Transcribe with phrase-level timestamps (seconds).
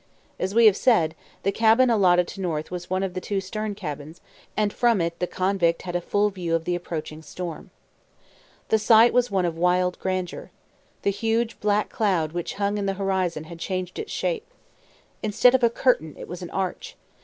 [0.39, 1.13] As we have said,
[1.43, 4.19] the cabin allotted to North was one of the two stern cabins,
[4.57, 7.69] and from it the convict had a full view of the approaching storm.
[8.69, 10.49] The sight was one of wild grandeur.
[11.03, 14.47] The huge, black cloud which hung in the horizon had changed its shape.
[15.21, 16.95] Instead of a curtain it was an arch.